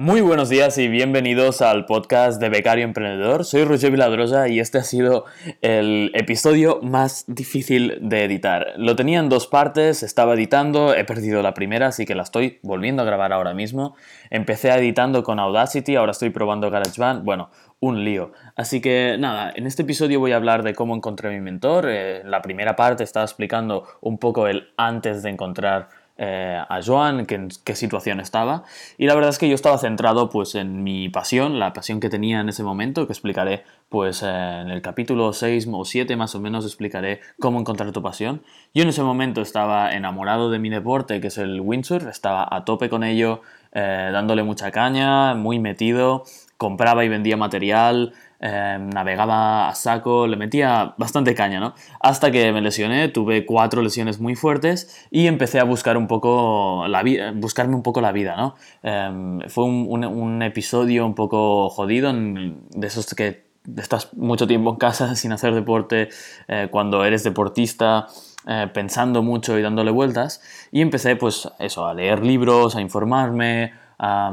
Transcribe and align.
Muy 0.00 0.22
buenos 0.22 0.48
días 0.48 0.78
y 0.78 0.88
bienvenidos 0.88 1.60
al 1.60 1.84
podcast 1.84 2.40
de 2.40 2.48
Becario 2.48 2.84
Emprendedor. 2.84 3.44
Soy 3.44 3.64
Roger 3.64 3.90
Viladrosa 3.90 4.48
y 4.48 4.58
este 4.58 4.78
ha 4.78 4.82
sido 4.82 5.26
el 5.60 6.10
episodio 6.14 6.80
más 6.80 7.26
difícil 7.26 7.98
de 8.00 8.24
editar. 8.24 8.68
Lo 8.78 8.96
tenía 8.96 9.18
en 9.18 9.28
dos 9.28 9.46
partes, 9.46 10.02
estaba 10.02 10.32
editando, 10.32 10.94
he 10.94 11.04
perdido 11.04 11.42
la 11.42 11.52
primera, 11.52 11.88
así 11.88 12.06
que 12.06 12.14
la 12.14 12.22
estoy 12.22 12.60
volviendo 12.62 13.02
a 13.02 13.04
grabar 13.04 13.34
ahora 13.34 13.52
mismo. 13.52 13.94
Empecé 14.30 14.70
editando 14.70 15.22
con 15.22 15.38
Audacity, 15.38 15.96
ahora 15.96 16.12
estoy 16.12 16.30
probando 16.30 16.70
GarageBand. 16.70 17.22
Bueno, 17.22 17.50
un 17.78 18.02
lío. 18.02 18.32
Así 18.56 18.80
que 18.80 19.16
nada, 19.18 19.52
en 19.54 19.66
este 19.66 19.82
episodio 19.82 20.18
voy 20.18 20.32
a 20.32 20.36
hablar 20.36 20.62
de 20.62 20.74
cómo 20.74 20.96
encontré 20.96 21.28
a 21.28 21.32
mi 21.32 21.40
mentor. 21.40 21.84
Eh, 21.90 22.22
la 22.24 22.40
primera 22.40 22.74
parte 22.74 23.04
estaba 23.04 23.24
explicando 23.24 23.84
un 24.00 24.16
poco 24.16 24.46
el 24.46 24.68
antes 24.78 25.22
de 25.22 25.28
encontrar 25.28 25.88
eh, 26.22 26.62
a 26.68 26.80
Joan, 26.84 27.26
en 27.26 27.48
qué 27.64 27.74
situación 27.74 28.20
estaba. 28.20 28.64
Y 28.98 29.06
la 29.06 29.14
verdad 29.14 29.30
es 29.30 29.38
que 29.38 29.48
yo 29.48 29.54
estaba 29.54 29.78
centrado 29.78 30.28
pues 30.28 30.54
en 30.54 30.84
mi 30.84 31.08
pasión, 31.08 31.58
la 31.58 31.72
pasión 31.72 31.98
que 31.98 32.10
tenía 32.10 32.40
en 32.40 32.50
ese 32.50 32.62
momento, 32.62 33.06
que 33.06 33.14
explicaré 33.14 33.64
pues 33.88 34.22
en 34.22 34.70
el 34.70 34.82
capítulo 34.82 35.32
6 35.32 35.66
o 35.72 35.82
7 35.82 36.16
más 36.16 36.34
o 36.34 36.40
menos 36.40 36.66
explicaré 36.66 37.20
cómo 37.40 37.58
encontrar 37.58 37.90
tu 37.92 38.02
pasión. 38.02 38.42
Yo 38.74 38.82
en 38.82 38.90
ese 38.90 39.02
momento 39.02 39.40
estaba 39.40 39.94
enamorado 39.94 40.50
de 40.50 40.58
mi 40.58 40.68
deporte, 40.68 41.22
que 41.22 41.28
es 41.28 41.38
el 41.38 41.58
windsurf, 41.58 42.06
estaba 42.06 42.46
a 42.50 42.66
tope 42.66 42.90
con 42.90 43.02
ello, 43.02 43.40
eh, 43.72 44.10
dándole 44.12 44.42
mucha 44.42 44.70
caña, 44.70 45.34
muy 45.34 45.58
metido, 45.58 46.24
compraba 46.56 47.04
y 47.04 47.08
vendía 47.08 47.36
material, 47.36 48.12
Em, 48.42 48.88
navegaba 48.88 49.68
a 49.68 49.74
saco, 49.74 50.26
le 50.26 50.34
metía 50.38 50.94
bastante 50.96 51.34
caña, 51.34 51.60
¿no? 51.60 51.74
Hasta 52.00 52.30
que 52.30 52.52
me 52.52 52.62
lesioné, 52.62 53.08
tuve 53.08 53.44
cuatro 53.44 53.82
lesiones 53.82 54.18
muy 54.18 54.34
fuertes 54.34 55.06
y 55.10 55.26
empecé 55.26 55.60
a 55.60 55.64
buscar 55.64 55.98
un 55.98 56.06
poco 56.06 56.86
la 56.88 57.02
vida, 57.02 57.32
buscarme 57.36 57.74
un 57.74 57.82
poco 57.82 58.00
la 58.00 58.12
vida, 58.12 58.36
¿no? 58.36 58.54
Em, 58.82 59.40
fue 59.50 59.64
un, 59.64 60.42
episodio 60.42 61.04
un 61.04 61.14
poco 61.14 61.68
jodido, 61.68 62.14
de 62.14 62.86
esos 62.86 63.14
que 63.14 63.44
estás 63.76 64.14
mucho 64.14 64.46
tiempo 64.46 64.70
en 64.70 64.76
casa 64.76 65.14
sin 65.16 65.32
hacer 65.32 65.54
deporte, 65.54 66.08
eh, 66.48 66.68
cuando 66.70 67.04
eres 67.04 67.22
deportista, 67.22 68.06
eh, 68.46 68.68
pensando 68.72 69.22
mucho 69.22 69.58
y 69.58 69.62
dándole 69.62 69.90
vueltas, 69.90 70.42
y 70.72 70.80
empecé 70.80 71.16
pues 71.16 71.48
eso, 71.58 71.86
a 71.86 71.94
leer 71.94 72.24
libros, 72.24 72.76
a 72.76 72.80
informarme, 72.80 73.72
a, 74.00 74.32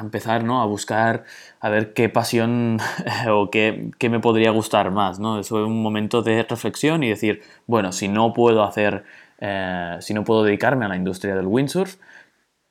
empezar 0.00 0.42
¿no? 0.42 0.60
a 0.60 0.66
buscar 0.66 1.24
a 1.60 1.68
ver 1.68 1.92
qué 1.94 2.08
pasión 2.08 2.78
o 3.30 3.50
qué, 3.50 3.90
qué, 3.98 4.08
me 4.08 4.18
podría 4.18 4.50
gustar 4.50 4.90
más. 4.90 5.20
¿no? 5.20 5.38
Eso 5.38 5.56
fue 5.56 5.64
un 5.64 5.82
momento 5.82 6.22
de 6.22 6.42
reflexión 6.42 7.04
y 7.04 7.08
decir, 7.08 7.42
bueno, 7.66 7.92
si 7.92 8.08
no 8.08 8.32
puedo 8.32 8.64
hacer, 8.64 9.04
eh, 9.38 9.96
si 10.00 10.12
no 10.12 10.24
puedo 10.24 10.42
dedicarme 10.42 10.86
a 10.86 10.88
la 10.88 10.96
industria 10.96 11.36
del 11.36 11.46
windsurf, 11.46 11.96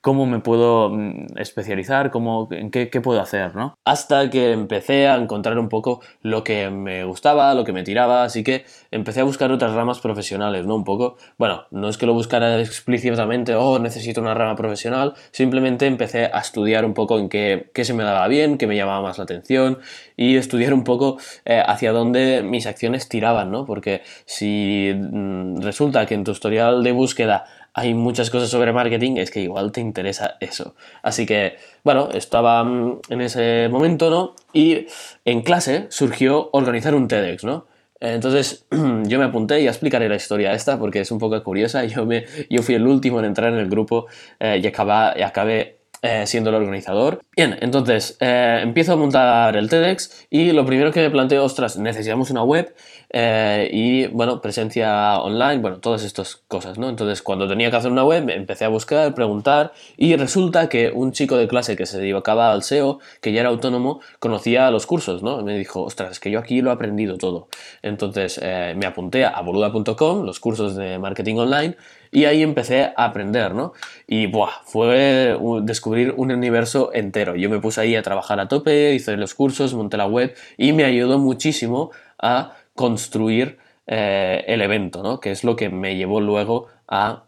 cómo 0.02 0.26
me 0.26 0.40
puedo 0.40 0.90
mm, 0.90 1.38
especializar, 1.38 2.12
cómo, 2.12 2.48
en 2.52 2.72
qué, 2.72 2.88
puedo 3.02 3.22
hacer, 3.22 3.56
¿no? 3.56 3.76
Hasta 3.86 4.30
que 4.30 4.52
empecé 4.52 5.08
a 5.08 5.16
encontrar 5.16 5.58
un 5.58 5.70
poco 5.70 6.02
lo 6.22 6.44
que 6.44 6.70
me 6.70 7.04
gustaba, 7.04 7.54
lo 7.54 7.64
que 7.64 7.74
me 7.74 7.84
tiraba, 7.84 8.24
así 8.24 8.44
que 8.44 8.66
empecé 8.92 9.22
a 9.22 9.24
buscar 9.24 9.52
otras 9.52 9.74
ramas 9.74 10.00
profesionales, 10.00 10.66
¿no? 10.66 10.76
Un 10.76 10.84
poco, 10.84 11.18
bueno, 11.38 11.66
no 11.72 11.90
es 11.90 11.98
que 11.98 12.06
lo 12.06 12.14
buscara 12.14 12.60
explícitamente, 12.60 13.56
oh, 13.56 13.80
necesito 13.80 14.22
una 14.22 14.34
rama 14.34 14.56
profesional, 14.56 15.14
simplemente 15.32 15.86
empecé 15.86 16.26
a 16.26 16.40
estudiar 16.40 16.86
un 16.86 16.94
poco 16.94 17.20
en 17.20 17.30
qué, 17.30 17.70
qué 17.74 17.86
se 17.86 17.94
me 17.94 18.04
daba 18.04 18.28
bien, 18.28 18.58
qué 18.58 18.68
me 18.68 18.76
llamaba 18.76 19.02
más 19.02 19.18
la 19.18 19.26
atención 19.26 19.80
y 20.16 20.38
estudiar 20.38 20.74
un 20.74 20.84
poco 20.84 21.18
eh, 21.46 21.62
hacia 21.66 21.92
dónde 21.92 22.44
mis 22.44 22.68
acciones 22.68 23.10
tiraban, 23.10 23.52
¿no? 23.52 23.66
Porque 23.66 24.02
si 24.26 24.94
mm, 24.94 25.62
resulta 25.62 26.06
que 26.06 26.16
en 26.16 26.24
tu 26.24 26.32
historial 26.32 26.84
de 26.84 26.92
búsqueda 26.92 27.46
hay 27.74 27.94
muchas 27.94 28.30
cosas 28.30 28.50
sobre 28.50 28.74
marketing, 28.74 29.18
es 29.18 29.32
que 29.32 29.42
igual 29.42 29.72
te 29.72 29.82
interesa 29.82 30.36
eso. 30.40 30.76
Así 31.02 31.26
que, 31.26 31.58
bueno, 31.84 32.10
estaba 32.14 32.64
mm, 32.64 33.02
en 33.10 33.22
ese 33.22 33.70
momento, 33.70 34.10
¿no? 34.10 34.36
Y 34.54 34.88
en 35.26 35.42
clase 35.42 35.88
surgió 35.90 36.50
organizar 36.54 36.96
un 36.96 37.08
TEDx, 37.08 37.44
¿no? 37.44 37.68
Entonces 38.02 38.66
yo 38.72 39.20
me 39.20 39.26
apunté 39.26 39.62
y 39.62 39.68
explicaré 39.68 40.08
la 40.08 40.16
historia 40.16 40.54
esta 40.54 40.80
porque 40.80 41.02
es 41.02 41.12
un 41.12 41.20
poco 41.20 41.42
curiosa. 41.44 41.84
Yo, 41.90 42.06
me, 42.06 42.26
yo 42.50 42.62
fui 42.62 42.76
el 42.76 42.88
último 42.88 43.20
en 43.20 43.26
entrar 43.26 43.52
en 43.54 43.60
el 43.60 43.70
grupo 43.70 44.08
eh, 44.40 44.60
y, 44.64 44.68
acabé, 44.68 45.20
y 45.20 45.24
acabé 45.24 45.79
eh, 46.02 46.26
siendo 46.28 46.50
el 46.50 46.56
organizador. 46.56 47.22
Bien, 47.36 47.58
entonces 47.60 48.16
eh, 48.22 48.62
empiezo 48.64 48.94
a 48.94 48.96
montar 48.96 49.58
el 49.58 49.70
TEDx 49.70 50.28
y 50.30 50.54
lo 50.54 50.66
primero 50.66 50.94
que 50.94 51.02
me 51.02 51.10
planteo, 51.10 51.44
ostras, 51.44 51.78
necesitamos 51.78 52.32
una 52.32 52.42
web 52.42 52.74
eh, 53.10 53.70
y, 53.74 54.08
bueno, 54.08 54.40
presencia 54.40 55.20
online, 55.20 55.58
bueno, 55.58 55.80
todas 55.80 56.06
estas 56.06 56.38
cosas, 56.48 56.78
¿no? 56.78 56.88
Entonces, 56.88 57.22
cuando 57.22 57.50
tenía 57.50 57.70
que 57.70 57.76
hacer 57.76 57.92
una 57.92 58.06
web, 58.06 58.30
empecé 58.30 58.64
a 58.64 58.70
buscar, 58.70 59.14
preguntar 59.14 59.74
y 59.98 60.16
resulta 60.16 60.70
que 60.70 60.90
un 60.90 61.12
chico 61.12 61.36
de 61.36 61.50
clase 61.50 61.76
que 61.76 61.86
se 61.86 62.00
dedicaba 62.00 62.54
al 62.54 62.64
SEO, 62.64 63.00
que 63.20 63.34
ya 63.34 63.42
era 63.42 63.50
autónomo, 63.50 64.00
conocía 64.20 64.72
los 64.72 64.86
cursos, 64.86 65.22
¿no? 65.22 65.42
Me 65.44 65.58
dijo, 65.58 65.84
ostras, 65.84 66.12
es 66.12 66.20
que 66.22 66.32
yo 66.32 66.40
aquí 66.40 66.62
lo 66.62 66.70
he 66.70 66.74
aprendido 66.74 67.18
todo. 67.18 67.50
Entonces, 67.82 68.40
me 68.42 68.86
apunté 68.86 69.26
a 69.26 69.42
boluda.com, 69.42 70.24
los 70.24 70.40
cursos 70.40 70.78
de 70.78 70.98
marketing 70.98 71.36
online, 71.36 71.76
y 72.12 72.26
ahí 72.26 72.42
empecé 72.42 72.84
a 72.96 73.06
aprender, 73.06 73.54
¿no? 73.54 73.74
Y 74.08 74.28
buah, 74.28 74.52
fue 74.66 75.38
descubrir 75.64 76.14
un 76.18 76.32
universo 76.32 76.92
entero. 76.94 77.36
Yo 77.36 77.50
me 77.50 77.60
puse 77.60 77.82
ahí 77.82 77.96
a 77.96 78.02
trabajar 78.02 78.40
a 78.40 78.48
tope, 78.48 78.94
hice 78.94 79.16
los 79.18 79.36
cursos, 79.36 79.74
monté 79.74 79.98
la 79.98 80.08
web 80.08 80.36
y 80.58 80.74
me 80.74 80.86
ayudó 80.86 81.20
muchísimo 81.20 81.92
a 82.18 82.56
construir 82.76 83.58
eh, 83.88 84.44
el 84.48 84.62
evento, 84.62 85.04
¿no? 85.04 85.20
Que 85.20 85.32
es 85.32 85.44
lo 85.44 85.56
que 85.56 85.70
me 85.70 85.96
llevó 85.96 86.22
luego 86.22 86.68
a 86.88 87.24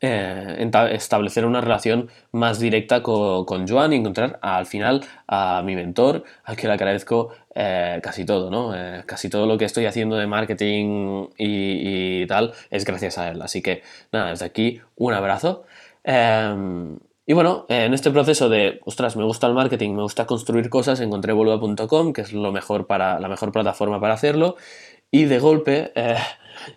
eh, 0.00 0.70
establecer 0.92 1.46
una 1.46 1.60
relación 1.60 2.10
más 2.32 2.58
directa 2.58 3.02
con, 3.02 3.66
Joan 3.66 3.92
y 3.92 3.96
encontrar 3.96 4.38
al 4.42 4.66
final 4.66 5.04
a 5.26 5.62
mi 5.64 5.74
mentor, 5.74 6.24
al 6.44 6.56
que 6.56 6.66
le 6.66 6.74
agradezco 6.74 7.30
eh, 7.54 8.00
casi 8.02 8.24
todo, 8.24 8.50
¿no? 8.50 8.74
Eh, 8.74 9.04
casi 9.06 9.30
todo 9.30 9.46
lo 9.46 9.56
que 9.56 9.64
estoy 9.64 9.86
haciendo 9.86 10.16
de 10.16 10.26
marketing 10.26 11.28
y, 11.38 12.26
tal 12.26 12.52
es 12.70 12.84
gracias 12.84 13.18
a 13.18 13.30
él. 13.30 13.40
Así 13.42 13.62
que 13.62 13.82
nada, 14.12 14.30
desde 14.30 14.44
aquí 14.44 14.80
un 14.96 15.14
abrazo. 15.14 15.64
Em, 16.04 16.98
y 17.28 17.32
bueno, 17.32 17.66
en 17.68 17.92
este 17.92 18.10
proceso 18.12 18.48
de, 18.48 18.80
ostras, 18.84 19.16
me 19.16 19.24
gusta 19.24 19.48
el 19.48 19.54
marketing, 19.54 19.94
me 19.94 20.02
gusta 20.02 20.26
construir 20.26 20.70
cosas, 20.70 21.00
encontré 21.00 21.32
boluda.com, 21.32 22.12
que 22.12 22.20
es 22.20 22.32
lo 22.32 22.52
mejor 22.52 22.86
para, 22.86 23.18
la 23.18 23.28
mejor 23.28 23.50
plataforma 23.50 24.00
para 24.00 24.14
hacerlo, 24.14 24.56
y 25.10 25.24
de 25.24 25.38
golpe 25.38 25.92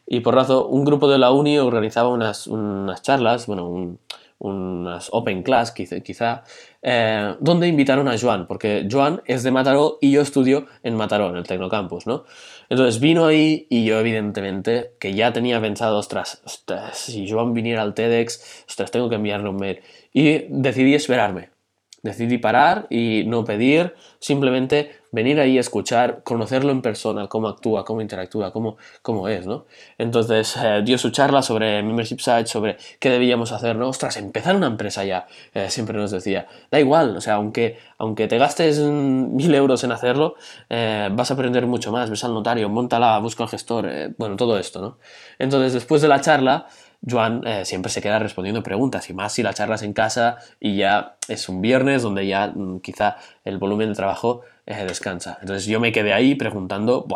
y 0.06 0.19
por 0.22 0.35
razón, 0.35 0.66
un 0.69 0.85
grupo 0.85 1.09
de 1.09 1.17
la 1.17 1.31
uni 1.31 1.57
organizaba 1.57 2.09
unas, 2.09 2.47
unas 2.47 3.01
charlas, 3.01 3.47
bueno, 3.47 3.97
unas 4.40 5.09
open 5.12 5.44
class 5.44 5.72
quizá, 5.72 6.00
quizá 6.00 6.44
eh, 6.81 7.35
donde 7.39 7.68
invitaron 7.68 8.07
a 8.07 8.18
Joan, 8.18 8.47
porque 8.47 8.88
Joan 8.89 9.22
es 9.25 9.44
de 9.44 9.51
Mataró 9.51 9.97
y 10.01 10.12
yo 10.12 10.22
estudio 10.22 10.66
en 10.84 10.95
Mataró, 10.95 11.29
en 11.29 11.38
el 11.38 11.44
Tecnocampus, 11.44 12.07
¿no? 12.07 12.23
Entonces 12.69 13.00
vino 13.01 13.25
ahí 13.25 13.68
y 13.69 13.85
yo 13.85 14.00
evidentemente, 14.00 14.94
que 15.00 15.13
ya 15.13 15.34
tenía 15.34 15.59
pensado, 15.59 15.97
ostras, 15.97 16.41
ostras 16.45 16.97
si 16.97 17.29
Joan 17.29 17.53
viniera 17.53 17.81
al 17.81 17.94
TEDx, 17.94 18.66
ostras, 18.68 18.91
tengo 18.91 19.09
que 19.09 19.16
enviarle 19.16 19.50
un 19.50 19.57
mail. 19.57 19.81
Y 20.13 20.45
decidí 20.50 20.95
esperarme. 20.95 21.50
Decidí 22.02 22.38
parar 22.38 22.88
y 22.90 23.24
no 23.28 23.44
pedir, 23.44 23.94
simplemente 24.20 25.00
venir 25.12 25.40
ahí 25.40 25.58
a 25.58 25.62
escuchar, 25.62 26.22
conocerlo 26.24 26.72
en 26.72 26.82
persona, 26.82 27.28
cómo 27.28 27.48
actúa, 27.48 27.84
cómo 27.84 28.02
interactúa, 28.02 28.52
cómo, 28.52 28.78
cómo 29.02 29.28
es, 29.28 29.46
¿no? 29.46 29.66
Entonces 29.98 30.56
eh, 30.58 30.82
dio 30.86 30.98
su 30.98 31.10
charla 31.10 31.42
sobre 31.42 31.82
membership 31.82 32.20
sites, 32.20 32.50
sobre 32.50 32.78
qué 33.00 33.10
debíamos 33.10 33.52
hacer, 33.52 33.76
¿no? 33.76 33.90
Ostras, 33.90 34.18
empezar 34.18 34.56
una 34.56 34.68
empresa 34.68 35.04
ya, 35.04 35.28
eh, 35.54 35.70
siempre 35.70 35.98
nos 35.98 36.12
decía. 36.12 36.48
Da 36.72 36.80
igual, 36.80 37.18
o 37.18 37.22
sea, 37.22 37.36
aunque, 37.36 37.78
aunque 37.98 38.28
te 38.28 38.38
gastes 38.38 38.80
mil 38.80 39.54
euros 39.56 39.84
en 39.84 39.92
hacerlo, 39.92 40.36
eh, 40.70 41.10
vas 41.12 41.31
a 41.31 41.34
aprender 41.34 41.66
mucho 41.66 41.92
más, 41.92 42.10
ves 42.10 42.24
al 42.24 42.34
notario, 42.34 42.70
montala, 42.70 43.18
busca 43.20 43.44
al 43.44 43.50
gestor, 43.50 43.90
bueno, 44.18 44.36
todo 44.36 44.58
esto, 44.58 44.81
¿no? 44.81 44.98
Entonces, 45.40 45.74
después 45.74 46.02
de 46.02 46.08
la 46.08 46.22
charla, 46.22 46.68
Joan 47.08 47.46
eh, 47.48 47.66
siempre 47.66 47.92
se 47.92 48.02
queda 48.02 48.20
respondiendo 48.20 48.62
preguntas 48.62 49.10
y 49.10 49.14
más 49.14 49.34
si 49.34 49.44
la 49.44 49.54
charlas 49.54 49.84
en 49.84 49.94
casa 49.94 50.38
y 50.60 50.78
ya 50.78 51.16
es 51.28 51.48
un 51.48 51.62
viernes 51.62 52.02
donde 52.02 52.28
ya 52.28 52.48
mm, 52.48 52.80
quizá 52.81 53.18
el 53.46 53.57
volumen 53.57 53.90
de 53.90 53.96
trabajo 53.96 54.42
eh, 54.66 54.86
descansa. 54.86 55.38
Entonces 55.42 55.66
yo 55.66 55.80
me 55.80 55.92
quedé 55.92 56.13
ahí 56.13 56.36
preguntando, 56.36 57.07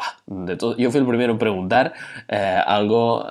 todo. 0.57 0.77
yo 0.77 0.89
fui 0.89 0.99
el 0.99 1.05
primero 1.05 1.33
en 1.33 1.37
preguntar 1.37 1.93
eh, 2.27 2.61
algo 2.65 3.27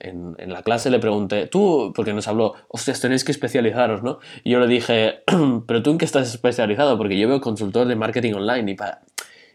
en, 0.00 0.36
la 0.38 0.62
clase, 0.62 0.90
le 0.90 0.98
pregunté, 0.98 1.46
tú, 1.46 1.92
porque 1.94 2.12
nos 2.12 2.28
habló, 2.28 2.54
hostias, 2.68 3.00
tenéis 3.00 3.24
que 3.24 3.32
especializaros, 3.32 4.02
¿no? 4.02 4.18
Y 4.44 4.50
yo 4.50 4.60
le 4.60 4.66
dije, 4.66 5.22
pero 5.66 5.82
tú 5.82 5.90
en 5.90 5.98
qué 5.98 6.04
estás 6.04 6.28
especializado, 6.28 6.98
porque 6.98 7.18
yo 7.18 7.28
veo 7.28 7.40
consultor 7.40 7.86
de 7.86 7.96
marketing 7.96 8.34
online 8.34 8.76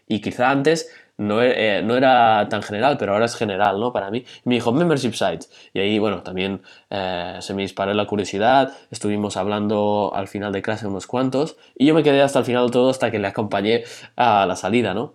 y 0.08 0.20
quizá 0.20 0.50
antes 0.50 0.90
eh, 1.18 1.82
no, 1.84 1.96
era 1.96 2.46
tan 2.48 2.62
general, 2.62 2.96
pero 2.98 3.14
ahora 3.14 3.24
es 3.24 3.36
general, 3.36 3.80
¿no? 3.80 3.92
Para 3.92 4.10
mí. 4.10 4.24
me 4.44 4.54
dijo, 4.54 4.72
membership 4.72 5.12
sites. 5.12 5.50
Y 5.72 5.80
ahí, 5.80 5.98
bueno, 5.98 6.22
también 6.22 6.62
eh, 6.90 7.38
se 7.40 7.54
me 7.54 7.62
disparó 7.62 7.94
la 7.94 8.06
curiosidad, 8.06 8.72
estuvimos 8.90 9.36
hablando 9.36 10.12
al 10.14 10.28
final 10.28 10.52
de 10.52 10.62
clase 10.62 10.86
unos 10.86 11.06
cuantos, 11.06 11.56
y 11.76 11.86
yo 11.86 11.94
me 11.94 12.02
quedé 12.02 12.22
hasta 12.22 12.40
el 12.40 12.44
final 12.44 12.66
de 12.66 12.72
todo, 12.72 12.90
hasta 12.90 13.10
que 13.10 13.18
le 13.18 13.28
acompañé 13.28 13.84
a 14.16 14.46
la 14.46 14.56
salida, 14.56 14.94
¿no? 14.94 15.14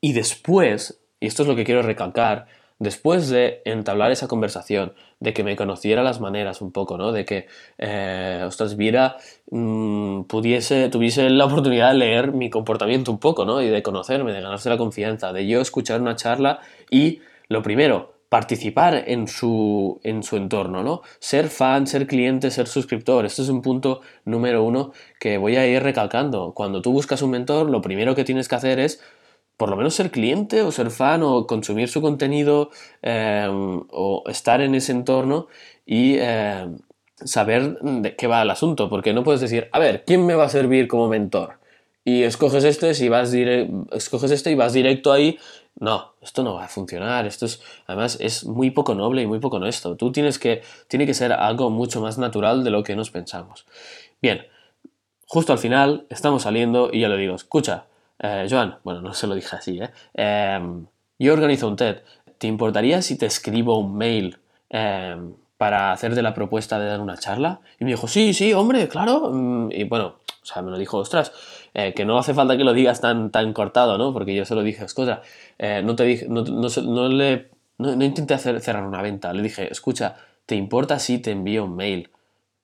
Y 0.00 0.12
después, 0.12 1.00
y 1.20 1.26
esto 1.26 1.42
es 1.42 1.48
lo 1.48 1.56
que 1.56 1.64
quiero 1.64 1.82
recalcar, 1.82 2.46
después 2.78 3.28
de 3.28 3.62
entablar 3.64 4.10
esa 4.10 4.28
conversación, 4.28 4.92
de 5.20 5.32
que 5.32 5.44
me 5.44 5.56
conociera 5.56 6.02
las 6.02 6.20
maneras 6.20 6.60
un 6.60 6.72
poco, 6.72 6.98
¿no? 6.98 7.12
De 7.12 7.24
que, 7.24 7.46
eh, 7.78 8.42
ostras, 8.46 8.76
viera, 8.76 9.16
mm, 9.50 10.22
pudiese, 10.24 10.88
tuviese 10.90 11.30
la 11.30 11.46
oportunidad 11.46 11.92
de 11.92 11.98
leer 11.98 12.32
mi 12.32 12.50
comportamiento 12.50 13.10
un 13.10 13.18
poco, 13.18 13.44
¿no? 13.44 13.62
Y 13.62 13.68
de 13.68 13.82
conocerme, 13.82 14.32
de 14.32 14.42
ganarse 14.42 14.68
la 14.68 14.76
confianza, 14.76 15.32
de 15.32 15.46
yo 15.46 15.60
escuchar 15.60 16.00
una 16.02 16.16
charla 16.16 16.60
y, 16.90 17.20
lo 17.48 17.62
primero, 17.62 18.16
participar 18.28 19.04
en 19.06 19.28
su, 19.28 20.00
en 20.02 20.22
su 20.22 20.36
entorno, 20.36 20.82
¿no? 20.82 21.02
Ser 21.20 21.48
fan, 21.48 21.86
ser 21.86 22.06
cliente, 22.06 22.50
ser 22.50 22.66
suscriptor. 22.66 23.24
Este 23.24 23.42
es 23.42 23.48
un 23.48 23.62
punto 23.62 24.00
número 24.24 24.64
uno 24.64 24.92
que 25.20 25.38
voy 25.38 25.56
a 25.56 25.66
ir 25.66 25.82
recalcando. 25.82 26.52
Cuando 26.52 26.82
tú 26.82 26.92
buscas 26.92 27.22
un 27.22 27.30
mentor, 27.30 27.70
lo 27.70 27.80
primero 27.80 28.14
que 28.14 28.24
tienes 28.24 28.48
que 28.48 28.56
hacer 28.56 28.80
es 28.80 29.00
por 29.56 29.70
lo 29.70 29.76
menos 29.76 29.94
ser 29.94 30.10
cliente 30.10 30.62
o 30.62 30.70
ser 30.70 30.90
fan 30.90 31.22
o 31.22 31.46
consumir 31.46 31.88
su 31.88 32.00
contenido 32.02 32.70
em, 33.02 33.82
o 33.90 34.22
estar 34.28 34.60
en 34.60 34.74
ese 34.74 34.92
entorno 34.92 35.48
y 35.86 36.16
em, 36.18 36.78
saber 37.16 37.78
de 37.80 38.14
qué 38.16 38.26
va 38.26 38.42
el 38.42 38.50
asunto, 38.50 38.88
porque 38.88 39.14
no 39.14 39.24
puedes 39.24 39.40
decir, 39.40 39.68
a 39.72 39.78
ver, 39.78 40.04
¿quién 40.04 40.26
me 40.26 40.34
va 40.34 40.44
a 40.44 40.48
servir 40.48 40.88
como 40.88 41.08
mentor? 41.08 41.58
Y 42.04 42.22
escoges 42.22 42.64
este, 42.64 42.94
si 42.94 43.08
vas 43.08 43.32
escoges 43.32 44.30
este 44.30 44.52
y 44.52 44.54
vas 44.54 44.72
directo 44.72 45.12
ahí, 45.12 45.38
no, 45.78 46.12
esto 46.22 46.42
no 46.42 46.54
va 46.54 46.64
a 46.64 46.68
funcionar, 46.68 47.26
esto 47.26 47.46
es, 47.46 47.60
además 47.86 48.18
es 48.20 48.44
muy 48.44 48.70
poco 48.70 48.94
noble 48.94 49.22
y 49.22 49.26
muy 49.26 49.40
poco 49.40 49.56
honesto. 49.56 49.96
Tú 49.96 50.12
tienes 50.12 50.38
que, 50.38 50.62
tiene 50.88 51.04
que 51.04 51.14
ser 51.14 51.32
algo 51.32 51.68
mucho 51.68 52.00
más 52.00 52.16
natural 52.16 52.64
de 52.64 52.70
lo 52.70 52.82
que 52.82 52.96
nos 52.96 53.10
pensamos. 53.10 53.66
Bien, 54.22 54.46
justo 55.26 55.52
al 55.52 55.58
final 55.58 56.06
estamos 56.08 56.44
saliendo 56.44 56.90
y 56.92 57.00
ya 57.00 57.08
le 57.08 57.16
digo, 57.16 57.34
escucha, 57.34 57.86
eh, 58.18 58.46
Joan, 58.50 58.78
bueno, 58.84 59.00
no 59.02 59.14
se 59.14 59.26
lo 59.26 59.34
dije 59.34 59.56
así, 59.56 59.78
¿eh? 59.80 59.90
Em, 60.14 60.86
yo 61.18 61.32
organizo 61.32 61.68
un 61.68 61.76
TED. 61.76 62.02
¿Te 62.38 62.46
importaría 62.46 63.02
si 63.02 63.16
te 63.16 63.26
escribo 63.26 63.78
un 63.78 63.96
mail 63.96 64.38
em, 64.70 65.34
para 65.56 65.92
hacerte 65.92 66.22
la 66.22 66.34
propuesta 66.34 66.78
de 66.78 66.86
dar 66.86 67.00
una 67.00 67.16
charla? 67.16 67.60
Y 67.78 67.84
me 67.84 67.90
dijo, 67.90 68.08
sí, 68.08 68.34
sí, 68.34 68.52
hombre, 68.52 68.88
claro. 68.88 69.30
Mm, 69.32 69.72
y 69.72 69.84
bueno, 69.84 70.16
o 70.42 70.46
sea, 70.46 70.62
me 70.62 70.70
lo 70.70 70.78
dijo, 70.78 70.98
ostras, 70.98 71.32
eh, 71.74 71.92
que 71.94 72.04
no 72.04 72.18
hace 72.18 72.34
falta 72.34 72.56
que 72.56 72.64
lo 72.64 72.72
digas 72.72 73.00
tan, 73.00 73.30
tan 73.30 73.52
cortado, 73.52 73.98
¿no? 73.98 74.12
Porque 74.12 74.34
yo 74.34 74.44
se 74.44 74.54
lo 74.54 74.62
dije, 74.62 74.84
escucha, 74.84 75.22
eh, 75.58 75.82
no 75.84 75.96
te 75.96 76.04
dije, 76.04 76.26
no, 76.28 76.42
no, 76.42 77.08
le, 77.08 77.50
no, 77.78 77.92
intenté 78.04 78.34
hacer, 78.34 78.60
cerrar 78.60 78.84
una 78.84 79.02
venta. 79.02 79.32
Le 79.32 79.42
dije, 79.42 79.70
escucha, 79.72 80.16
¿te 80.46 80.54
importa 80.54 80.98
si 80.98 81.18
te 81.18 81.32
envío 81.32 81.64
un 81.64 81.76
mail 81.76 82.10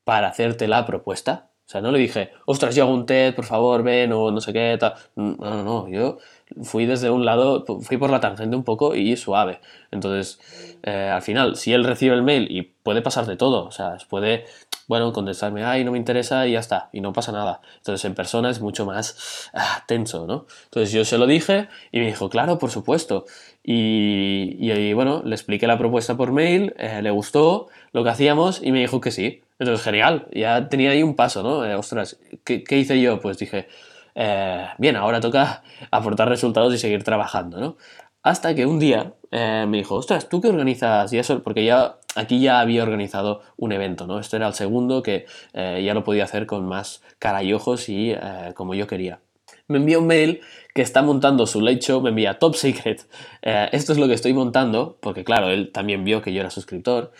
para 0.04 0.28
hacerte 0.28 0.68
la 0.68 0.86
propuesta? 0.86 1.48
Sea, 1.72 1.80
no 1.80 1.90
le 1.90 1.98
dije, 1.98 2.32
ostras, 2.44 2.74
yo 2.74 2.84
hago 2.84 2.92
un 2.92 3.06
TED, 3.06 3.34
por 3.34 3.46
favor, 3.46 3.82
ven, 3.82 4.12
o 4.12 4.30
no 4.30 4.42
sé 4.42 4.52
qué, 4.52 4.76
tal. 4.78 4.92
No, 5.16 5.36
no, 5.38 5.64
no, 5.64 5.88
yo 5.88 6.18
fui 6.64 6.84
desde 6.84 7.08
un 7.08 7.24
lado, 7.24 7.64
fui 7.80 7.96
por 7.96 8.10
la 8.10 8.20
tangente 8.20 8.54
un 8.54 8.62
poco 8.62 8.94
y 8.94 9.16
suave. 9.16 9.58
Entonces, 9.90 10.38
eh, 10.82 11.08
al 11.10 11.22
final, 11.22 11.56
si 11.56 11.72
él 11.72 11.84
recibe 11.84 12.14
el 12.14 12.22
mail 12.22 12.46
y 12.50 12.60
puede 12.60 13.00
pasar 13.00 13.24
de 13.24 13.36
todo, 13.36 13.64
o 13.64 13.70
sea, 13.70 13.96
puede, 14.10 14.44
bueno, 14.88 15.12
contestarme, 15.12 15.64
ay, 15.64 15.84
no 15.84 15.92
me 15.92 15.98
interesa 15.98 16.46
y 16.46 16.52
ya 16.52 16.60
está, 16.60 16.88
y 16.92 17.00
no 17.00 17.12
pasa 17.12 17.32
nada. 17.32 17.60
Entonces, 17.78 18.04
en 18.04 18.14
persona 18.14 18.50
es 18.50 18.60
mucho 18.60 18.86
más 18.86 19.50
ah, 19.54 19.84
tenso, 19.86 20.26
¿no? 20.26 20.46
Entonces, 20.64 20.92
yo 20.92 21.04
se 21.04 21.18
lo 21.18 21.26
dije 21.26 21.68
y 21.90 22.00
me 22.00 22.06
dijo, 22.06 22.28
claro, 22.28 22.58
por 22.58 22.70
supuesto. 22.70 23.24
Y, 23.64 24.56
y, 24.58 24.92
bueno, 24.92 25.22
le 25.24 25.34
expliqué 25.34 25.66
la 25.66 25.78
propuesta 25.78 26.16
por 26.16 26.32
mail, 26.32 26.74
eh, 26.78 27.00
le 27.02 27.10
gustó 27.10 27.68
lo 27.92 28.02
que 28.04 28.10
hacíamos 28.10 28.60
y 28.62 28.72
me 28.72 28.80
dijo 28.80 29.00
que 29.00 29.10
sí. 29.10 29.42
Entonces, 29.58 29.84
genial, 29.84 30.26
ya 30.32 30.68
tenía 30.68 30.90
ahí 30.90 31.02
un 31.02 31.14
paso, 31.14 31.42
¿no? 31.42 31.64
Eh, 31.64 31.74
ostras, 31.74 32.18
¿qué, 32.44 32.64
¿qué, 32.64 32.78
hice 32.78 33.00
yo? 33.00 33.20
Pues 33.20 33.38
dije, 33.38 33.68
eh, 34.14 34.66
bien, 34.78 34.96
ahora 34.96 35.20
toca 35.20 35.62
aportar 35.90 36.28
resultados 36.28 36.74
y 36.74 36.78
seguir 36.78 37.04
trabajando, 37.04 37.60
¿no? 37.60 37.76
Hasta 38.24 38.54
que 38.54 38.66
un 38.66 38.78
día 38.78 39.14
me 39.32 39.78
dijo, 39.78 39.96
ostras, 39.96 40.28
¿tú 40.28 40.40
qué 40.40 40.48
organizas? 40.48 41.12
Y 41.12 41.18
eso, 41.18 41.42
porque 41.42 41.64
ya 41.64 41.96
aquí 42.14 42.40
ya 42.40 42.60
había 42.60 42.82
organizado 42.82 43.42
un 43.56 43.72
evento, 43.72 44.06
¿no? 44.06 44.18
Este 44.18 44.36
era 44.36 44.48
el 44.48 44.54
segundo 44.54 45.02
que 45.02 45.26
eh, 45.52 45.82
ya 45.84 45.94
lo 45.94 46.04
podía 46.04 46.24
hacer 46.24 46.46
con 46.46 46.66
más 46.66 47.02
cara 47.18 47.42
y 47.42 47.52
ojos 47.52 47.88
y 47.88 48.14
como 48.54 48.74
yo 48.74 48.86
quería. 48.86 49.20
Me 49.68 49.78
envía 49.78 49.98
un 49.98 50.06
mail 50.06 50.40
que 50.74 50.82
está 50.82 51.02
montando 51.02 51.46
su 51.46 51.60
late 51.60 51.80
show, 51.80 52.00
me 52.00 52.10
envía 52.10 52.38
top 52.38 52.56
secret. 52.56 53.06
esto 53.42 53.92
es 53.92 53.98
lo 53.98 54.08
que 54.08 54.14
estoy 54.14 54.32
montando, 54.32 54.98
porque 55.00 55.24
claro, 55.24 55.50
él 55.50 55.70
también 55.72 56.04
vio 56.04 56.22
que 56.22 56.32
yo 56.32 56.40
era 56.40 56.50
suscriptor. 56.50 57.12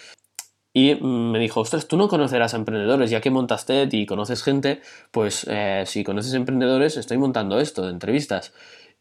Y 0.75 0.95
me 0.95 1.39
dijo, 1.39 1.61
ostras, 1.61 1.87
tú 1.87 1.99
no 1.99 2.09
conocerás 2.09 2.55
a 2.55 2.57
emprendedores, 2.57 3.11
ya 3.11 3.21
que 3.21 3.31
montas 3.31 3.67
TED 3.67 3.93
y 3.93 4.07
conoces 4.07 4.43
gente, 4.43 4.81
pues 5.11 5.47
eh, 5.51 5.85
si 5.87 6.03
conoces 6.03 6.33
emprendedores, 6.33 6.97
estoy 6.97 7.19
montando 7.19 7.61
esto 7.61 7.83
de 7.83 7.91
entrevistas. 7.91 8.55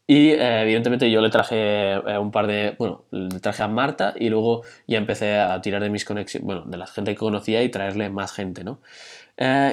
Y 0.06 0.30
eh, 0.30 0.62
evidentemente 0.62 1.10
yo 1.10 1.20
le 1.20 1.30
traje 1.30 1.92
eh, 1.92 2.18
un 2.18 2.30
par 2.30 2.46
de, 2.46 2.74
bueno, 2.78 3.04
traje 3.40 3.62
a 3.62 3.68
Marta 3.68 4.14
y 4.18 4.28
luego 4.28 4.62
ya 4.86 4.98
empecé 4.98 5.38
a 5.38 5.60
tirar 5.60 5.82
de 5.82 5.90
mis 5.90 6.04
conexiones, 6.04 6.44
bueno, 6.44 6.62
de 6.66 6.76
la 6.76 6.86
gente 6.86 7.12
que 7.12 7.18
conocía 7.18 7.62
y 7.62 7.68
traerle 7.70 8.10
más 8.10 8.32
gente, 8.32 8.64
¿no? 8.64 8.80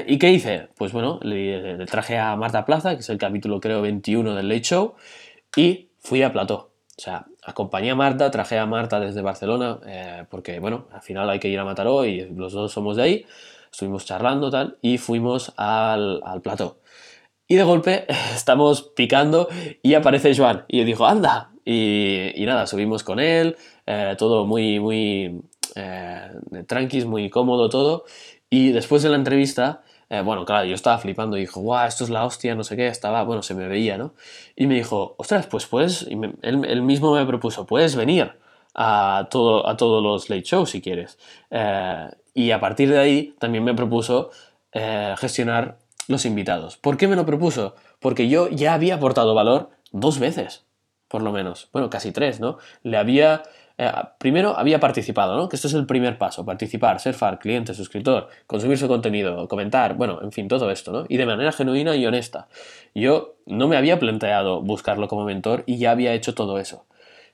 ¿Y 0.07 0.17
qué 0.17 0.31
hice? 0.31 0.69
Pues 0.77 0.93
bueno, 0.93 1.19
le, 1.21 1.77
le, 1.77 1.85
traje 1.85 2.17
a 2.17 2.35
Marta 2.35 2.65
Plaza, 2.65 2.95
que 2.95 3.01
es 3.01 3.09
el 3.09 3.17
capítulo 3.17 3.59
creo 3.59 3.81
21 3.81 4.33
del 4.33 4.47
Late 4.47 4.61
Show, 4.61 4.95
y 5.55 5.89
fui 5.99 6.23
a 6.23 6.31
Plató. 6.31 6.69
O 6.99 7.01
sea, 7.01 7.27
acompañé 7.43 7.91
a 7.91 7.95
Marta, 7.95 8.29
traje 8.29 8.57
a 8.57 8.65
Marta 8.65 8.99
desde 8.99 9.21
Barcelona, 9.21 9.79
eh, 9.85 10.25
porque 10.29 10.59
bueno, 10.59 10.87
al 10.91 11.01
final 11.01 11.29
hay 11.29 11.39
que 11.39 11.47
ir 11.47 11.57
a 11.57 11.63
Mataró 11.63 12.05
y 12.05 12.29
los 12.29 12.51
dos 12.51 12.73
somos 12.73 12.97
de 12.97 13.03
ahí, 13.03 13.25
estuvimos 13.71 14.05
charlando 14.05 14.49
tal, 14.49 14.77
y 14.81 14.97
fuimos 14.97 15.53
al, 15.55 16.21
al 16.25 16.41
plató. 16.41 16.79
Y 17.49 17.55
de 17.55 17.63
golpe 17.63 18.05
estamos 18.33 18.83
picando 18.95 19.49
y 19.83 19.95
aparece 19.95 20.33
Joan. 20.33 20.63
Y 20.69 20.77
yo 20.79 20.85
digo, 20.85 21.05
anda. 21.05 21.51
Y, 21.65 22.31
y 22.35 22.45
nada, 22.45 22.65
subimos 22.65 23.03
con 23.03 23.19
él, 23.19 23.57
eh, 23.85 24.15
todo 24.17 24.45
muy, 24.45 24.79
muy 24.79 25.41
eh, 25.75 27.05
muy 27.05 27.29
cómodo 27.29 27.69
todo. 27.69 28.05
Y 28.49 28.71
después 28.71 29.03
de 29.03 29.09
la 29.09 29.15
entrevista, 29.15 29.81
eh, 30.09 30.21
bueno, 30.21 30.45
claro, 30.45 30.65
yo 30.65 30.75
estaba 30.75 30.97
flipando 30.97 31.37
y 31.37 31.41
dijo, 31.41 31.59
guau, 31.61 31.87
esto 31.87 32.03
es 32.03 32.09
la 32.09 32.25
hostia, 32.25 32.55
no 32.55 32.63
sé 32.63 32.75
qué, 32.75 32.87
estaba, 32.87 33.23
bueno, 33.23 33.41
se 33.43 33.53
me 33.53 33.67
veía, 33.67 33.97
¿no? 33.97 34.13
Y 34.55 34.67
me 34.67 34.75
dijo, 34.75 35.15
ostras, 35.17 35.47
pues 35.47 35.65
puedes, 35.65 36.07
él, 36.41 36.81
mismo 36.81 37.13
me 37.13 37.25
propuso, 37.25 37.65
puedes 37.65 37.95
venir 37.95 38.33
a, 38.73 39.27
todo, 39.29 39.67
a 39.67 39.77
todos 39.77 40.01
los 40.03 40.29
late 40.29 40.43
shows 40.43 40.71
si 40.71 40.81
quieres. 40.81 41.17
Eh, 41.51 42.09
y 42.33 42.51
a 42.51 42.59
partir 42.59 42.89
de 42.89 42.99
ahí 42.99 43.35
también 43.39 43.63
me 43.63 43.73
propuso 43.73 44.31
gestionar 45.17 45.79
los 46.09 46.25
invitados. 46.25 46.75
¿Por 46.75 46.97
qué 46.97 47.07
me 47.07 47.15
lo 47.15 47.25
propuso? 47.25 47.75
Porque 47.99 48.27
yo 48.27 48.49
ya 48.49 48.73
había 48.73 48.95
aportado 48.95 49.35
valor 49.35 49.69
dos 49.91 50.19
veces, 50.19 50.65
por 51.07 51.21
lo 51.21 51.31
menos. 51.31 51.69
Bueno, 51.71 51.89
casi 51.89 52.11
tres, 52.11 52.39
¿no? 52.39 52.57
Le 52.83 52.97
había 52.97 53.43
eh, 53.77 53.91
primero 54.17 54.57
había 54.57 54.79
participado, 54.81 55.37
¿no? 55.37 55.47
Que 55.47 55.55
esto 55.55 55.69
es 55.69 55.73
el 55.73 55.85
primer 55.85 56.17
paso, 56.17 56.43
participar, 56.43 56.99
ser 56.99 57.13
FAR, 57.13 57.39
cliente, 57.39 57.73
suscriptor, 57.73 58.27
consumir 58.45 58.77
su 58.77 58.89
contenido, 58.89 59.47
comentar, 59.47 59.93
bueno, 59.93 60.19
en 60.21 60.33
fin, 60.33 60.49
todo 60.49 60.69
esto, 60.71 60.91
¿no? 60.91 61.05
Y 61.07 61.15
de 61.15 61.25
manera 61.25 61.51
genuina 61.53 61.95
y 61.95 62.05
honesta. 62.05 62.49
Yo 62.93 63.35
no 63.45 63.69
me 63.69 63.77
había 63.77 63.97
planteado 63.97 64.61
buscarlo 64.61 65.07
como 65.07 65.23
mentor 65.23 65.63
y 65.65 65.77
ya 65.77 65.91
había 65.91 66.13
hecho 66.13 66.33
todo 66.33 66.59
eso. 66.59 66.87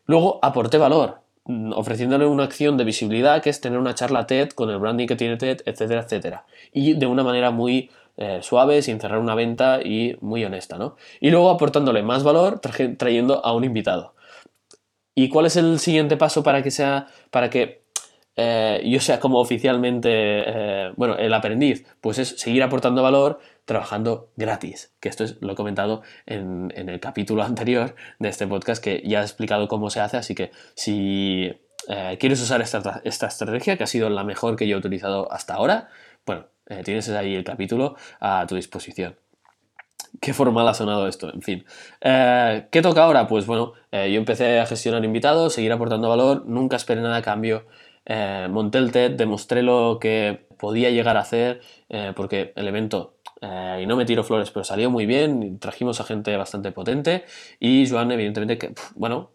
Luego 0.05 0.39
aporté 0.43 0.77
valor, 0.77 1.21
ofreciéndole 1.47 2.25
una 2.25 2.43
acción 2.43 2.77
de 2.77 2.83
visibilidad 2.83 3.41
que 3.41 3.49
es 3.49 3.61
tener 3.61 3.77
una 3.77 3.93
charla 3.93 4.25
TED 4.25 4.49
con 4.49 4.69
el 4.69 4.79
branding 4.79 5.07
que 5.07 5.15
tiene 5.15 5.37
TED, 5.37 5.61
etcétera, 5.65 6.01
etcétera. 6.01 6.45
Y 6.73 6.93
de 6.93 7.05
una 7.05 7.23
manera 7.23 7.51
muy 7.51 7.91
eh, 8.17 8.39
suave, 8.41 8.81
sin 8.81 8.99
cerrar 8.99 9.19
una 9.19 9.35
venta 9.35 9.81
y 9.83 10.17
muy 10.21 10.43
honesta, 10.43 10.77
¿no? 10.77 10.95
Y 11.19 11.29
luego 11.31 11.49
aportándole 11.49 12.01
más 12.01 12.23
valor 12.23 12.59
trayendo 12.97 13.45
a 13.45 13.53
un 13.53 13.63
invitado. 13.63 14.15
¿Y 15.13 15.29
cuál 15.29 15.45
es 15.45 15.55
el 15.55 15.79
siguiente 15.79 16.17
paso 16.17 16.43
para 16.43 16.63
que 16.63 16.71
sea, 16.71 17.07
para 17.31 17.49
que 17.49 17.84
eh, 18.37 18.81
yo 18.85 18.99
sea 18.99 19.19
como 19.19 19.39
oficialmente, 19.39 20.09
eh, 20.11 20.91
bueno, 20.97 21.15
el 21.15 21.33
aprendiz? 21.33 21.85
Pues 22.01 22.19
es 22.19 22.29
seguir 22.39 22.63
aportando 22.63 23.01
valor 23.01 23.39
trabajando 23.63 24.29
gratis, 24.35 24.93
que 24.99 25.09
esto 25.09 25.23
es, 25.23 25.37
lo 25.41 25.53
he 25.53 25.55
comentado 25.55 26.03
en, 26.25 26.71
el 26.75 26.99
capítulo 26.99 27.43
anterior 27.43 27.95
de 28.19 28.29
este 28.29 28.45
podcast, 28.45 28.83
que 28.83 29.01
ya 29.05 29.21
he 29.21 29.23
explicado 29.23 29.67
cómo 29.67 29.89
se 29.89 30.01
hace, 30.01 30.17
así 30.17 30.35
que 30.35 30.51
si 30.75 31.53
eh, 31.87 32.17
quieres 32.19 32.41
usar 32.41 32.61
esta, 32.61 33.01
esta, 33.05 33.27
estrategia, 33.27 33.77
que 33.77 33.83
ha 33.83 33.87
sido 33.87 34.09
la 34.09 34.23
mejor 34.23 34.55
que 34.55 34.67
yo 34.67 34.75
he 34.75 34.79
utilizado 34.79 35.31
hasta 35.31 35.55
ahora, 35.55 35.89
bueno, 36.25 36.45
tienes 36.83 37.07
ahí 37.09 37.35
el 37.35 37.43
capítulo 37.43 37.95
a 38.19 38.45
tu 38.47 38.55
disposición. 38.55 39.15
Qué 40.19 40.33
formal 40.33 40.67
ha 40.67 40.73
sonado 40.73 41.07
esto, 41.07 41.31
en 41.31 41.41
fin. 41.41 41.65
¿Qué 42.01 42.81
toca 42.81 43.03
ahora? 43.03 43.27
Pues 43.27 43.45
bueno, 43.45 43.73
yo 43.91 43.99
empecé 43.99 44.59
a 44.59 44.65
gestionar 44.65 45.03
invitados, 45.05 45.53
seguir 45.53 45.71
aportando 45.71 46.09
valor, 46.09 46.45
nunca 46.47 46.77
esperé 46.77 47.01
nada 47.01 47.17
a 47.17 47.21
cambio. 47.21 47.65
Eh, 48.05 48.47
monté 48.49 48.77
el 48.77 48.91
TED, 48.91 49.11
demostré 49.11 49.63
lo 49.63 49.97
que 49.99 50.47
podía 50.57 50.89
llegar 50.89 51.17
a 51.17 51.21
hacer, 51.21 51.61
porque 52.15 52.53
el 52.55 52.67
evento, 52.67 53.15
y 53.41 53.85
no 53.85 53.97
me 53.97 54.05
tiro 54.05 54.23
flores, 54.23 54.51
pero 54.51 54.63
salió 54.63 54.89
muy 54.89 55.05
bien, 55.05 55.59
trajimos 55.59 55.99
a 55.99 56.05
gente 56.05 56.35
bastante 56.37 56.71
potente 56.71 57.25
y 57.59 57.87
Joan, 57.89 58.11
evidentemente, 58.11 58.57
que, 58.57 58.73
bueno, 58.95 59.31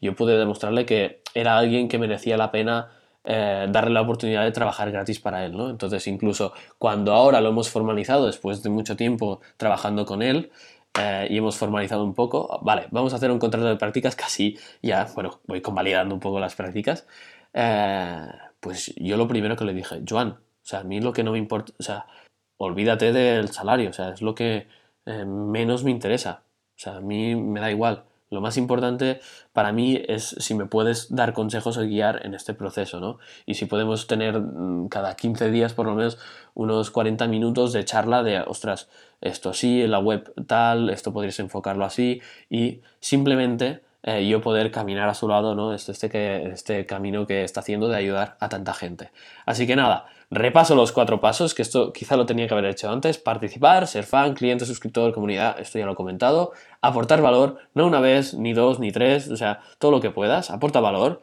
yo 0.00 0.14
pude 0.14 0.38
demostrarle 0.38 0.86
que 0.86 1.22
era 1.34 1.58
alguien 1.58 1.88
que 1.88 1.98
merecía 1.98 2.36
la 2.36 2.52
pena 2.52 2.90
eh, 3.28 3.66
darle 3.68 3.90
la 3.92 4.02
oportunidad 4.02 4.44
de 4.44 4.52
trabajar 4.52 4.92
gratis 4.92 5.18
para 5.18 5.44
él, 5.44 5.56
¿no? 5.56 5.68
Entonces, 5.68 6.06
incluso 6.06 6.52
cuando 6.78 7.12
ahora 7.12 7.40
lo 7.40 7.48
hemos 7.48 7.68
formalizado, 7.68 8.26
después 8.26 8.62
de 8.62 8.70
mucho 8.70 8.94
tiempo 8.94 9.40
trabajando 9.56 10.06
con 10.06 10.22
él, 10.22 10.52
eh, 10.96 11.26
y 11.28 11.36
hemos 11.36 11.56
formalizado 11.56 12.04
un 12.04 12.14
poco, 12.14 12.60
vale, 12.62 12.86
vamos 12.92 13.12
a 13.12 13.16
hacer 13.16 13.32
un 13.32 13.40
contrato 13.40 13.66
de 13.66 13.74
prácticas 13.74 14.14
casi 14.14 14.56
ya, 14.80 15.08
bueno, 15.16 15.40
voy 15.48 15.60
convalidando 15.60 16.14
un 16.14 16.20
poco 16.20 16.38
las 16.38 16.54
prácticas, 16.54 17.08
eh, 17.56 18.28
pues 18.60 18.94
yo 18.96 19.16
lo 19.16 19.26
primero 19.26 19.56
que 19.56 19.64
le 19.64 19.72
dije, 19.72 20.02
Joan, 20.06 20.28
o 20.28 20.38
sea, 20.62 20.80
a 20.80 20.84
mí 20.84 21.00
lo 21.00 21.12
que 21.14 21.24
no 21.24 21.32
me 21.32 21.38
importa, 21.38 21.72
o 21.78 21.82
sea, 21.82 22.06
olvídate 22.58 23.12
del 23.12 23.48
salario, 23.48 23.90
o 23.90 23.92
sea, 23.94 24.10
es 24.10 24.20
lo 24.20 24.34
que 24.34 24.68
eh, 25.06 25.24
menos 25.24 25.82
me 25.82 25.90
interesa, 25.90 26.42
o 26.76 26.78
sea, 26.78 26.96
a 26.96 27.00
mí 27.00 27.34
me 27.34 27.60
da 27.60 27.70
igual. 27.70 28.04
Lo 28.28 28.40
más 28.40 28.56
importante 28.56 29.20
para 29.52 29.72
mí 29.72 30.02
es 30.08 30.34
si 30.38 30.54
me 30.54 30.66
puedes 30.66 31.14
dar 31.14 31.32
consejos 31.32 31.78
o 31.78 31.82
guiar 31.82 32.26
en 32.26 32.34
este 32.34 32.54
proceso, 32.54 32.98
¿no? 33.00 33.18
Y 33.46 33.54
si 33.54 33.66
podemos 33.66 34.08
tener 34.08 34.40
mm, 34.40 34.88
cada 34.88 35.14
15 35.14 35.50
días 35.50 35.74
por 35.74 35.86
lo 35.86 35.94
menos 35.94 36.18
unos 36.54 36.90
40 36.90 37.28
minutos 37.28 37.72
de 37.72 37.84
charla 37.84 38.22
de, 38.24 38.40
ostras, 38.40 38.88
esto 39.20 39.54
sí, 39.54 39.82
en 39.82 39.92
la 39.92 40.00
web 40.00 40.34
tal, 40.46 40.90
esto 40.90 41.12
podrías 41.12 41.38
enfocarlo 41.38 41.84
así 41.84 42.20
y 42.50 42.82
simplemente 43.00 43.85
eh, 44.06 44.26
yo 44.26 44.40
poder 44.40 44.70
caminar 44.70 45.08
a 45.10 45.14
su 45.14 45.28
lado, 45.28 45.54
¿no? 45.54 45.74
Este, 45.74 45.92
este, 45.92 46.08
que, 46.08 46.44
este 46.46 46.86
camino 46.86 47.26
que 47.26 47.44
está 47.44 47.60
haciendo 47.60 47.88
de 47.88 47.96
ayudar 47.96 48.38
a 48.40 48.48
tanta 48.48 48.72
gente. 48.72 49.10
Así 49.44 49.66
que 49.66 49.76
nada, 49.76 50.06
Repaso 50.28 50.74
los 50.74 50.90
cuatro 50.90 51.20
pasos, 51.20 51.54
que 51.54 51.62
esto 51.62 51.92
quizá 51.92 52.16
lo 52.16 52.26
tenía 52.26 52.48
que 52.48 52.54
haber 52.54 52.64
hecho 52.64 52.90
antes. 52.90 53.16
Participar, 53.16 53.86
ser 53.86 54.04
fan, 54.04 54.34
cliente, 54.34 54.66
suscriptor, 54.66 55.14
comunidad, 55.14 55.60
esto 55.60 55.78
ya 55.78 55.86
lo 55.86 55.92
he 55.92 55.94
comentado. 55.94 56.50
Aportar 56.80 57.22
valor, 57.22 57.58
no 57.74 57.86
una 57.86 58.00
vez, 58.00 58.34
ni 58.34 58.52
dos, 58.52 58.80
ni 58.80 58.90
tres, 58.90 59.30
o 59.30 59.36
sea, 59.36 59.60
todo 59.78 59.92
lo 59.92 60.00
que 60.00 60.10
puedas, 60.10 60.50
aporta 60.50 60.80
valor. 60.80 61.22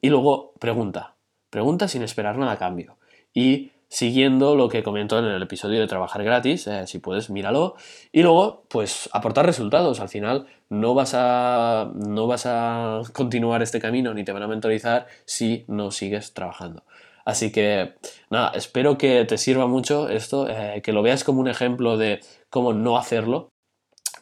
Y 0.00 0.08
luego 0.08 0.54
pregunta, 0.58 1.16
pregunta 1.50 1.88
sin 1.88 2.02
esperar 2.02 2.38
nada 2.38 2.52
a 2.52 2.58
cambio. 2.58 2.96
Y 3.34 3.72
siguiendo 3.88 4.54
lo 4.54 4.68
que 4.68 4.82
comentó 4.82 5.18
en 5.18 5.24
el 5.24 5.42
episodio 5.42 5.80
de 5.80 5.86
trabajar 5.86 6.22
gratis, 6.22 6.66
eh, 6.66 6.86
si 6.86 6.98
puedes, 6.98 7.30
míralo. 7.30 7.74
Y 8.12 8.22
luego, 8.22 8.64
pues 8.68 9.08
aportar 9.12 9.46
resultados. 9.46 10.00
Al 10.00 10.08
final 10.08 10.46
no 10.68 10.94
vas 10.94 11.12
a, 11.14 11.90
no 11.94 12.26
vas 12.26 12.44
a 12.46 13.00
continuar 13.12 13.62
este 13.62 13.80
camino 13.80 14.14
ni 14.14 14.24
te 14.24 14.32
van 14.32 14.42
a 14.42 14.48
mentorizar 14.48 15.06
si 15.24 15.64
no 15.68 15.90
sigues 15.90 16.34
trabajando. 16.34 16.84
Así 17.24 17.52
que, 17.52 17.94
nada, 18.30 18.52
espero 18.54 18.96
que 18.96 19.24
te 19.26 19.36
sirva 19.36 19.66
mucho 19.66 20.08
esto, 20.08 20.48
eh, 20.48 20.80
que 20.82 20.92
lo 20.92 21.02
veas 21.02 21.24
como 21.24 21.40
un 21.40 21.48
ejemplo 21.48 21.98
de 21.98 22.20
cómo 22.48 22.72
no 22.72 22.96
hacerlo, 22.96 23.50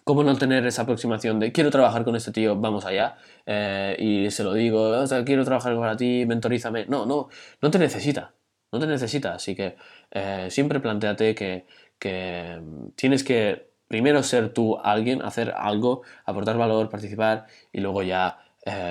cómo 0.04 0.24
no 0.24 0.36
tener 0.36 0.66
esa 0.66 0.82
aproximación 0.82 1.38
de 1.40 1.52
quiero 1.52 1.70
trabajar 1.70 2.04
con 2.04 2.16
este 2.16 2.32
tío, 2.32 2.56
vamos 2.56 2.84
allá, 2.84 3.16
eh, 3.46 3.96
y 3.98 4.30
se 4.32 4.44
lo 4.44 4.54
digo, 4.54 5.04
quiero 5.24 5.44
trabajar 5.44 5.76
para 5.76 5.96
ti, 5.96 6.24
mentorízame. 6.26 6.86
No, 6.86 7.06
no, 7.06 7.28
no 7.62 7.70
te 7.70 7.78
necesita, 7.78 8.34
no 8.78 8.86
te 8.86 8.86
necesita. 8.86 9.34
Así 9.34 9.54
que 9.54 9.76
eh, 10.10 10.46
siempre 10.50 10.80
planteate 10.80 11.34
que, 11.34 11.66
que 11.98 12.60
tienes 12.94 13.24
que 13.24 13.70
primero 13.88 14.22
ser 14.22 14.52
tú 14.52 14.78
alguien, 14.82 15.22
hacer 15.22 15.52
algo, 15.56 16.02
aportar 16.24 16.56
valor, 16.56 16.88
participar 16.88 17.46
y 17.72 17.80
luego 17.80 18.02
ya 18.02 18.38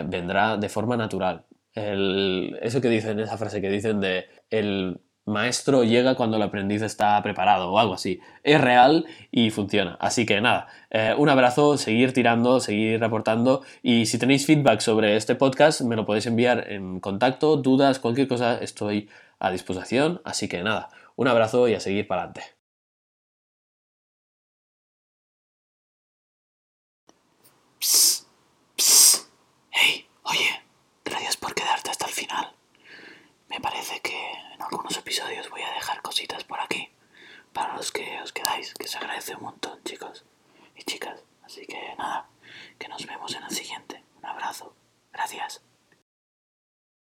vendrá 0.05 0.55
de 0.55 0.69
forma 0.69 0.95
natural 0.95 1.43
eso 1.75 2.81
que 2.81 2.89
dicen, 2.89 3.19
esa 3.19 3.37
frase 3.37 3.61
que 3.61 3.69
dicen 3.69 3.99
de 3.99 4.25
el 4.49 4.99
maestro 5.25 5.83
llega 5.83 6.15
cuando 6.15 6.37
el 6.37 6.43
aprendiz 6.43 6.83
está 6.83 7.21
preparado 7.23 7.71
o 7.71 7.79
algo 7.79 7.95
así. 7.95 8.19
Es 8.43 8.61
real 8.61 9.05
y 9.31 9.49
funciona. 9.49 9.97
Así 9.99 10.25
que 10.25 10.39
nada, 10.39 10.67
eh, 10.91 11.15
un 11.17 11.29
abrazo, 11.29 11.77
seguir 11.77 12.13
tirando, 12.13 12.59
seguir 12.59 12.99
reportando 12.99 13.63
y 13.81 14.05
si 14.05 14.19
tenéis 14.19 14.45
feedback 14.45 14.79
sobre 14.81 15.15
este 15.15 15.35
podcast 15.35 15.81
me 15.81 15.95
lo 15.95 16.05
podéis 16.05 16.27
enviar 16.27 16.71
en 16.71 16.99
contacto, 16.99 17.57
dudas, 17.57 17.99
cualquier 17.99 18.27
cosa, 18.27 18.57
estoy 18.59 19.09
a 19.45 19.51
disposición. 19.51 20.21
Así 20.25 20.47
que 20.47 20.63
nada, 20.63 20.89
un 21.15 21.27
abrazo 21.27 21.67
y 21.67 21.75
a 21.75 21.79
seguir 21.79 22.07
para 22.07 22.23
adelante. 22.23 22.54